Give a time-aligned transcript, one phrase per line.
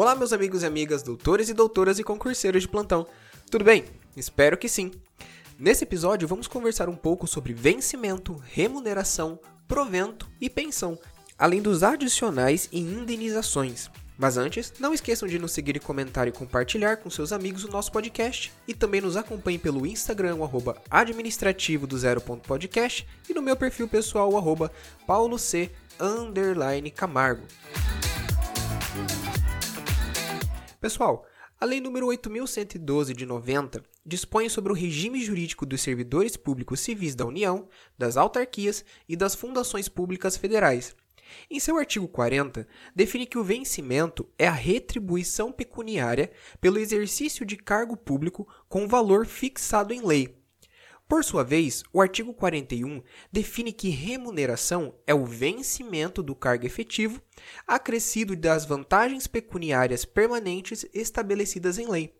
[0.00, 3.04] Olá, meus amigos e amigas, doutores e doutoras e concurseiros de plantão.
[3.50, 3.84] Tudo bem?
[4.16, 4.92] Espero que sim.
[5.58, 10.96] Nesse episódio, vamos conversar um pouco sobre vencimento, remuneração, provento e pensão,
[11.36, 13.90] além dos adicionais e indenizações.
[14.16, 17.90] Mas antes, não esqueçam de nos seguir comentar e compartilhar com seus amigos o nosso
[17.90, 20.44] podcast e também nos acompanhem pelo Instagram, o
[20.88, 24.36] administrativo do zero ponto podcast e no meu perfil pessoal, o
[26.88, 27.42] camargo.
[30.80, 31.26] Pessoal,
[31.60, 37.16] a Lei nº 8.112 de 90 dispõe sobre o regime jurídico dos servidores públicos civis
[37.16, 37.68] da União,
[37.98, 40.94] das autarquias e das fundações públicas federais.
[41.50, 47.56] Em seu artigo 40, define que o vencimento é a retribuição pecuniária pelo exercício de
[47.56, 50.37] cargo público com valor fixado em lei,
[51.08, 57.22] por sua vez, o artigo 41 define que remuneração é o vencimento do cargo efetivo
[57.66, 62.14] acrescido das vantagens pecuniárias permanentes estabelecidas em lei.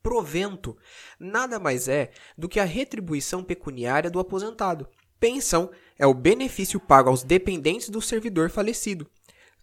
[0.00, 0.76] Provento
[1.18, 4.88] nada mais é do que a retribuição pecuniária do aposentado.
[5.18, 9.10] Pensão é o benefício pago aos dependentes do servidor falecido.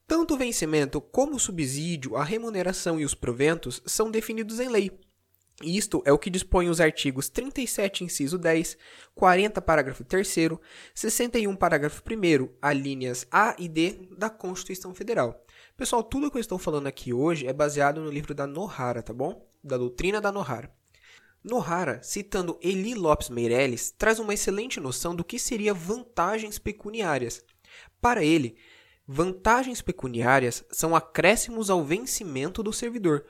[0.05, 4.91] Tanto o vencimento como o subsídio, a remuneração e os proventos são definidos em lei.
[5.63, 8.77] Isto é o que dispõe os artigos 37, inciso 10,
[9.13, 10.27] 40, parágrafo 3,
[10.93, 15.45] 61, parágrafo 1, alíneas A e D da Constituição Federal.
[15.77, 19.13] Pessoal, tudo que eu estou falando aqui hoje é baseado no livro da Nohara, tá
[19.13, 19.49] bom?
[19.63, 20.69] Da doutrina da Nohara.
[21.41, 27.43] Nohara, citando Eli Lopes Meirelles, traz uma excelente noção do que seria vantagens pecuniárias.
[28.01, 28.57] Para ele,
[29.07, 33.25] vantagens pecuniárias são acréscimos ao vencimento do servidor,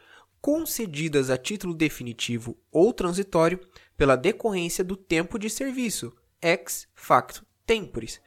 [0.46, 3.60] concedidas a título definitivo ou transitório
[3.98, 8.22] pela decorrência do tempo de serviço, ex facto temporis,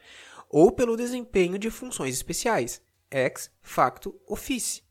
[0.49, 4.83] ou pelo desempenho de funções especiais, ex facto office,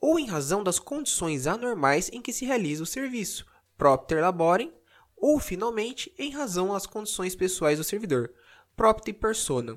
[0.00, 3.44] ou em razão das condições anormais em que se realiza o serviço,
[3.76, 4.72] propter laborem,
[5.16, 8.32] ou finalmente em razão das condições pessoais do servidor,
[8.76, 9.76] propter personam.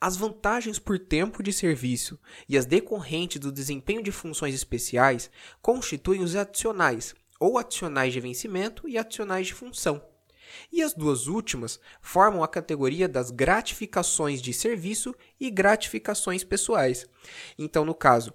[0.00, 2.18] As vantagens por tempo de serviço
[2.48, 5.30] e as decorrentes do desempenho de funções especiais
[5.60, 10.02] constituem os adicionais, ou adicionais de vencimento e adicionais de função.
[10.72, 17.06] E as duas últimas formam a categoria das gratificações de serviço e gratificações pessoais.
[17.58, 18.32] Então, no caso,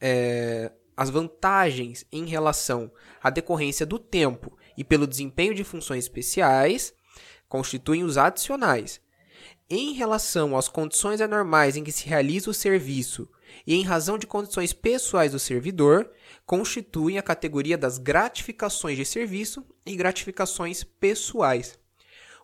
[0.00, 2.92] é, as vantagens em relação
[3.22, 6.92] à decorrência do tempo e pelo desempenho de funções especiais
[7.48, 9.00] constituem os adicionais,
[9.70, 13.28] em relação às condições anormais em que se realiza o serviço
[13.64, 16.10] e em razão de condições pessoais do servidor,
[16.44, 21.78] constituem a categoria das gratificações de serviço e gratificações pessoais.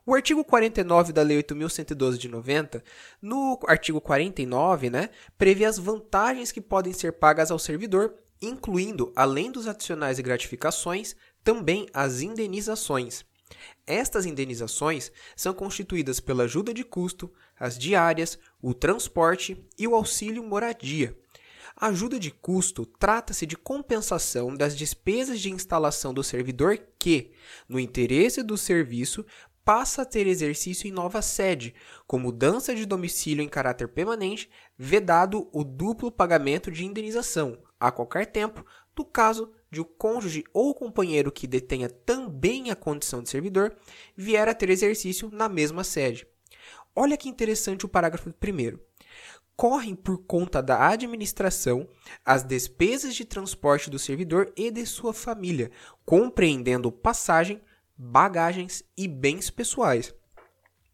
[0.05, 2.85] O artigo 49 da Lei 8.112 de 90,
[3.21, 9.51] no artigo 49, né, prevê as vantagens que podem ser pagas ao servidor, incluindo, além
[9.51, 13.25] dos adicionais e gratificações, também as indenizações.
[13.87, 20.43] Estas indenizações são constituídas pela ajuda de custo, as diárias, o transporte e o auxílio
[20.43, 21.17] moradia.
[21.79, 27.33] A ajuda de custo trata-se de compensação das despesas de instalação do servidor que,
[27.69, 29.25] no interesse do serviço,
[29.63, 31.75] passa a ter exercício em nova sede,
[32.07, 34.49] com mudança de domicílio em caráter permanente,
[34.79, 38.65] vedado o duplo pagamento de indenização, a qualquer tempo,
[38.97, 43.75] no caso de o cônjuge ou companheiro que detenha também a condição de servidor
[44.17, 46.27] vier a ter exercício na mesma sede.
[46.95, 48.79] Olha que interessante o parágrafo 1.
[49.55, 51.89] Correm por conta da administração
[52.25, 55.71] as despesas de transporte do servidor e de sua família,
[56.05, 57.61] compreendendo passagem,
[57.97, 60.15] bagagens e bens pessoais.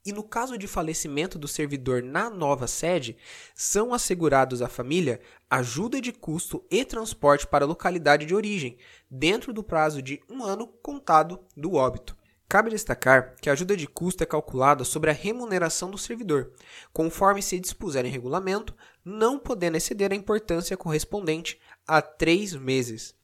[0.04, 3.16] E no caso de falecimento do servidor na nova sede,
[3.54, 8.76] são assegurados à família ajuda de custo e transporte para a localidade de origem,
[9.08, 12.16] dentro do prazo de um ano contado do óbito.
[12.48, 16.52] Cabe destacar que a ajuda de custo é calculada sobre a remuneração do servidor,
[16.92, 23.14] conforme se dispuser em regulamento, não podendo exceder a importância correspondente a três meses.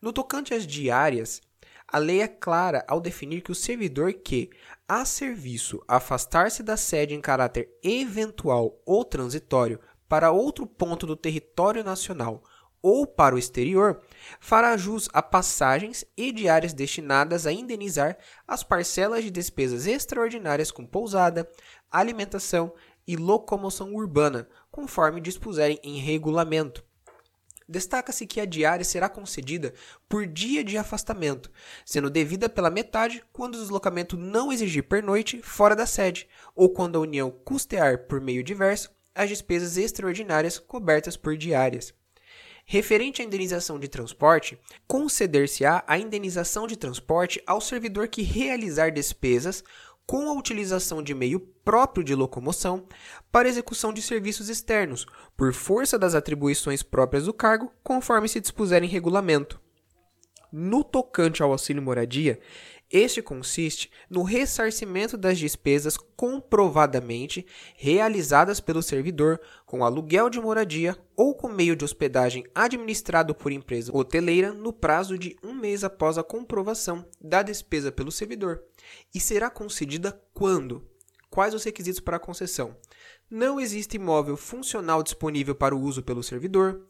[0.00, 1.42] No tocante às diárias,
[1.86, 4.50] a lei é clara ao definir que o servidor que,
[4.88, 11.84] a serviço, afastar-se da sede em caráter eventual ou transitório para outro ponto do território
[11.84, 12.42] nacional
[12.82, 14.02] ou para o exterior,
[14.38, 20.84] fará jus a passagens e diárias destinadas a indenizar as parcelas de despesas extraordinárias com
[20.84, 21.48] pousada,
[21.90, 22.74] alimentação
[23.06, 26.84] e locomoção urbana, conforme dispuserem em regulamento
[27.66, 29.72] Destaca-se que a diária será concedida
[30.08, 31.50] por dia de afastamento,
[31.84, 36.96] sendo devida pela metade quando o deslocamento não exigir pernoite fora da sede, ou quando
[36.96, 41.94] a União custear por meio diverso as despesas extraordinárias cobertas por diárias.
[42.66, 49.62] Referente à indenização de transporte, conceder-se-á a indenização de transporte ao servidor que realizar despesas
[50.06, 52.86] com a utilização de meio próprio de locomoção
[53.32, 55.06] para execução de serviços externos,
[55.36, 59.60] por força das atribuições próprias do cargo, conforme se dispuser em regulamento.
[60.52, 62.38] No tocante ao auxílio moradia,
[62.96, 67.44] este consiste no ressarcimento das despesas comprovadamente
[67.74, 73.90] realizadas pelo servidor com aluguel de moradia ou com meio de hospedagem administrado por empresa
[73.92, 78.62] hoteleira no prazo de um mês após a comprovação da despesa pelo servidor,
[79.12, 80.88] e será concedida quando?
[81.28, 82.76] Quais os requisitos para a concessão?
[83.28, 86.86] Não existe imóvel funcional disponível para o uso pelo servidor.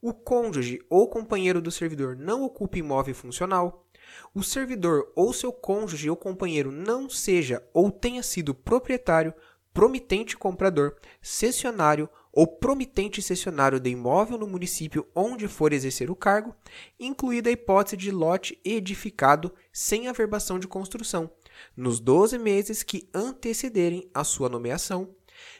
[0.00, 3.87] O cônjuge ou companheiro do servidor não ocupa imóvel funcional
[4.34, 9.34] o servidor ou seu cônjuge ou companheiro não seja ou tenha sido proprietário,
[9.72, 16.54] promitente comprador, cessionário ou promitente cessionário de imóvel no município onde for exercer o cargo,
[16.98, 21.30] incluída a hipótese de lote edificado sem averbação de construção,
[21.76, 25.14] nos 12 meses que antecederem a sua nomeação,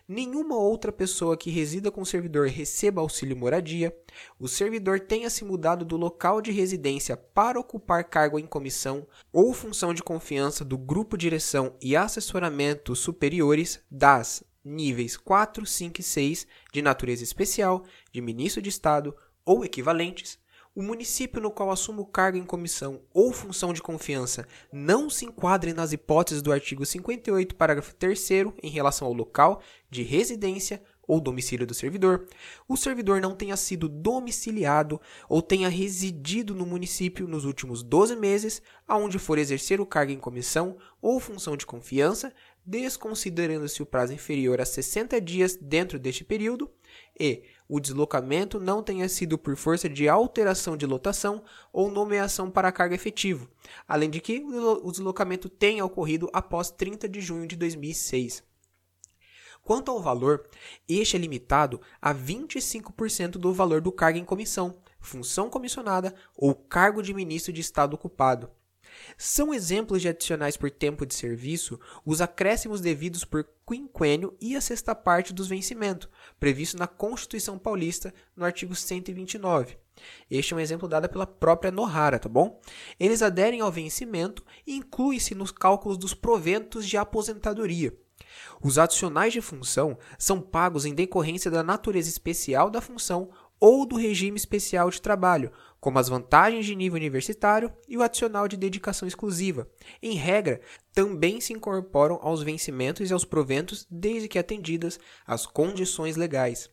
[0.06, 3.96] nenhuma outra pessoa que resida com o servidor receba auxílio moradia,
[4.38, 9.52] o servidor tenha se mudado do local de residência para ocupar cargo em comissão ou
[9.52, 16.46] função de confiança do grupo direção e assessoramento superiores das níveis 4, 5 e 6
[16.72, 20.38] de natureza especial, de ministro de Estado ou equivalentes,
[20.74, 25.24] o município no qual assuma o cargo em comissão ou função de confiança não se
[25.24, 28.30] enquadre nas hipóteses do artigo 58, parágrafo 3
[28.62, 29.60] em relação ao local
[29.90, 32.28] de residência ou domicílio do servidor,
[32.68, 38.60] o servidor não tenha sido domiciliado ou tenha residido no município nos últimos 12 meses,
[38.86, 42.30] aonde for exercer o cargo em comissão ou função de confiança,
[42.68, 46.70] desconsiderando-se o prazo inferior a 60 dias dentro deste período,
[47.18, 51.42] e o deslocamento não tenha sido por força de alteração de lotação
[51.72, 53.48] ou nomeação para cargo efetivo,
[53.86, 58.46] além de que o deslocamento tenha ocorrido após 30 de junho de 2006.
[59.62, 60.46] Quanto ao valor,
[60.86, 67.02] este é limitado a 25% do valor do cargo em comissão, função comissionada ou cargo
[67.02, 68.50] de ministro de Estado ocupado.
[69.16, 74.60] São exemplos de adicionais por tempo de serviço os acréscimos devidos por quinquênio e a
[74.60, 76.08] sexta parte dos vencimentos,
[76.38, 79.76] previsto na Constituição Paulista, no artigo 129.
[80.30, 82.60] Este é um exemplo dado pela própria Nohara, tá bom?
[82.98, 87.92] Eles aderem ao vencimento e incluem-se nos cálculos dos proventos de aposentadoria.
[88.62, 93.30] Os adicionais de função são pagos em decorrência da natureza especial da função
[93.60, 98.48] ou do regime especial de trabalho, como as vantagens de nível universitário e o adicional
[98.48, 99.68] de dedicação exclusiva.
[100.02, 100.60] Em regra,
[100.92, 106.68] também se incorporam aos vencimentos e aos proventos desde que atendidas as condições legais.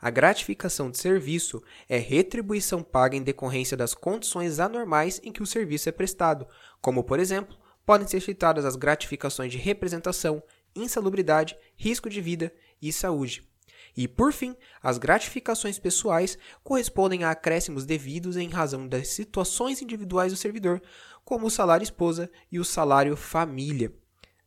[0.00, 5.46] A gratificação de serviço é retribuição paga em decorrência das condições anormais em que o
[5.46, 6.46] serviço é prestado,
[6.80, 7.56] como, por exemplo,
[7.86, 10.42] podem ser citadas as gratificações de representação,
[10.76, 12.52] insalubridade, risco de vida
[12.82, 13.47] e saúde.
[13.96, 20.32] E, por fim, as gratificações pessoais correspondem a acréscimos devidos em razão das situações individuais
[20.32, 20.82] do servidor,
[21.24, 23.92] como o salário esposa e o salário família.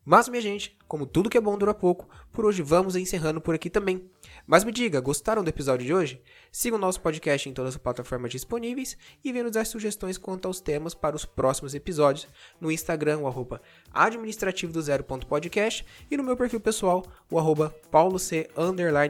[0.04, 3.56] Mas, minha gente, como tudo que é bom dura pouco, por hoje vamos encerrando por
[3.56, 4.12] aqui também.
[4.46, 6.22] Mas me diga, gostaram do episódio de hoje?
[6.52, 10.50] Siga o nosso podcast em todas as plataformas disponíveis e venha nos dar sugestões quanto
[10.50, 12.28] aos temas para os próximos episódios
[12.60, 13.62] no Instagram, o arroba
[13.94, 18.22] administrativo do zero.podcast e no meu perfil pessoal, o arroba pauloc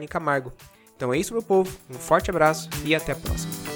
[0.08, 0.52] Camargo.
[0.94, 3.71] Então é isso, meu povo, um forte abraço e até a próxima.